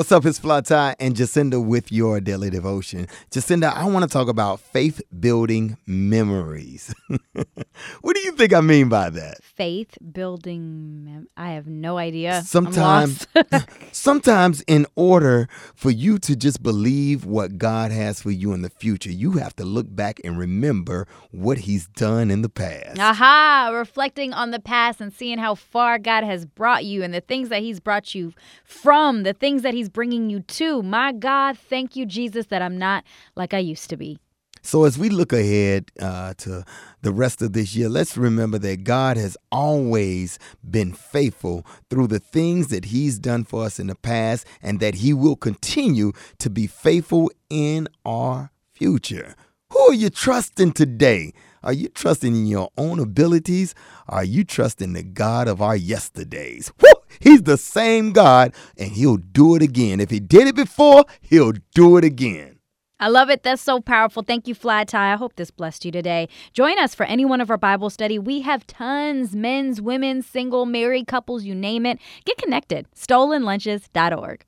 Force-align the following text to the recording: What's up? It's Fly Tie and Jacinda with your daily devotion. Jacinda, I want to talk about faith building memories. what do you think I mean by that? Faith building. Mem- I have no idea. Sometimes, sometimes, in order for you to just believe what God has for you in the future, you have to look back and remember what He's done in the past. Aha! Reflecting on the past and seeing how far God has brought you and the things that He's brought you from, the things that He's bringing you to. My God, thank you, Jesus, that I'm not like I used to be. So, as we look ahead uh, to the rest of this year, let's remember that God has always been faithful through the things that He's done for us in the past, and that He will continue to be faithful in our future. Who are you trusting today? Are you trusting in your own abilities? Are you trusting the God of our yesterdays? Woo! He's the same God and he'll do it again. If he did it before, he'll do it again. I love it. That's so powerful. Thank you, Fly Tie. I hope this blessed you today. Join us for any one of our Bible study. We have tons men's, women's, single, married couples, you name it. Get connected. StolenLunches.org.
What's 0.00 0.12
up? 0.12 0.24
It's 0.24 0.38
Fly 0.38 0.62
Tie 0.62 0.96
and 0.98 1.14
Jacinda 1.14 1.62
with 1.62 1.92
your 1.92 2.20
daily 2.20 2.48
devotion. 2.48 3.06
Jacinda, 3.30 3.70
I 3.70 3.84
want 3.84 4.02
to 4.02 4.08
talk 4.08 4.28
about 4.28 4.58
faith 4.58 5.02
building 5.20 5.76
memories. 5.84 6.94
what 8.00 8.16
do 8.16 8.20
you 8.22 8.32
think 8.32 8.54
I 8.54 8.62
mean 8.62 8.88
by 8.88 9.10
that? 9.10 9.44
Faith 9.44 9.98
building. 10.10 11.04
Mem- 11.04 11.28
I 11.36 11.50
have 11.50 11.66
no 11.66 11.98
idea. 11.98 12.40
Sometimes, 12.46 13.26
sometimes, 14.00 14.62
in 14.62 14.86
order 14.96 15.48
for 15.74 15.90
you 15.90 16.18
to 16.20 16.34
just 16.34 16.62
believe 16.62 17.24
what 17.24 17.58
God 17.58 17.92
has 17.92 18.22
for 18.22 18.30
you 18.30 18.52
in 18.52 18.62
the 18.62 18.70
future, 18.70 19.10
you 19.10 19.32
have 19.32 19.54
to 19.56 19.64
look 19.64 19.86
back 19.94 20.20
and 20.24 20.38
remember 20.38 21.06
what 21.30 21.58
He's 21.58 21.86
done 21.88 22.30
in 22.30 22.42
the 22.42 22.48
past. 22.48 22.98
Aha! 22.98 23.70
Reflecting 23.72 24.32
on 24.32 24.50
the 24.50 24.58
past 24.58 25.00
and 25.00 25.12
seeing 25.12 25.38
how 25.38 25.54
far 25.54 25.98
God 25.98 26.24
has 26.24 26.46
brought 26.46 26.84
you 26.84 27.02
and 27.02 27.12
the 27.12 27.20
things 27.20 27.50
that 27.50 27.60
He's 27.62 27.80
brought 27.80 28.14
you 28.14 28.32
from, 28.64 29.22
the 29.22 29.34
things 29.34 29.62
that 29.62 29.74
He's 29.74 29.88
bringing 29.88 30.30
you 30.30 30.40
to. 30.40 30.82
My 30.82 31.12
God, 31.12 31.58
thank 31.58 31.94
you, 31.94 32.06
Jesus, 32.06 32.46
that 32.46 32.62
I'm 32.62 32.78
not 32.78 33.04
like 33.36 33.52
I 33.52 33.58
used 33.58 33.90
to 33.90 33.96
be. 33.96 34.18
So, 34.62 34.84
as 34.84 34.98
we 34.98 35.08
look 35.08 35.32
ahead 35.32 35.90
uh, 36.00 36.34
to 36.38 36.64
the 37.02 37.12
rest 37.12 37.42
of 37.42 37.52
this 37.52 37.74
year, 37.74 37.88
let's 37.88 38.16
remember 38.16 38.58
that 38.58 38.84
God 38.84 39.16
has 39.16 39.36
always 39.50 40.38
been 40.68 40.92
faithful 40.92 41.66
through 41.88 42.08
the 42.08 42.18
things 42.18 42.68
that 42.68 42.86
He's 42.86 43.18
done 43.18 43.44
for 43.44 43.64
us 43.64 43.78
in 43.78 43.86
the 43.86 43.94
past, 43.94 44.46
and 44.62 44.80
that 44.80 44.96
He 44.96 45.12
will 45.12 45.36
continue 45.36 46.12
to 46.38 46.50
be 46.50 46.66
faithful 46.66 47.30
in 47.48 47.88
our 48.04 48.50
future. 48.72 49.34
Who 49.70 49.78
are 49.78 49.94
you 49.94 50.10
trusting 50.10 50.72
today? 50.72 51.32
Are 51.62 51.72
you 51.72 51.88
trusting 51.88 52.34
in 52.34 52.46
your 52.46 52.70
own 52.78 52.98
abilities? 52.98 53.74
Are 54.08 54.24
you 54.24 54.44
trusting 54.44 54.94
the 54.94 55.02
God 55.02 55.46
of 55.46 55.60
our 55.60 55.76
yesterdays? 55.76 56.72
Woo! 56.80 56.88
He's 57.20 57.42
the 57.42 57.58
same 57.58 58.12
God 58.12 58.54
and 58.78 58.92
he'll 58.92 59.18
do 59.18 59.56
it 59.56 59.62
again. 59.62 60.00
If 60.00 60.10
he 60.10 60.20
did 60.20 60.48
it 60.48 60.56
before, 60.56 61.04
he'll 61.20 61.52
do 61.74 61.98
it 61.98 62.04
again. 62.04 62.59
I 63.00 63.08
love 63.08 63.30
it. 63.30 63.42
That's 63.42 63.62
so 63.62 63.80
powerful. 63.80 64.22
Thank 64.22 64.46
you, 64.46 64.54
Fly 64.54 64.84
Tie. 64.84 65.12
I 65.12 65.16
hope 65.16 65.36
this 65.36 65.50
blessed 65.50 65.86
you 65.86 65.90
today. 65.90 66.28
Join 66.52 66.78
us 66.78 66.94
for 66.94 67.04
any 67.04 67.24
one 67.24 67.40
of 67.40 67.50
our 67.50 67.56
Bible 67.56 67.88
study. 67.88 68.18
We 68.18 68.42
have 68.42 68.66
tons 68.66 69.34
men's, 69.34 69.80
women's, 69.80 70.26
single, 70.26 70.66
married 70.66 71.06
couples, 71.06 71.44
you 71.44 71.54
name 71.54 71.86
it. 71.86 71.98
Get 72.26 72.36
connected. 72.36 72.86
StolenLunches.org. 72.94 74.44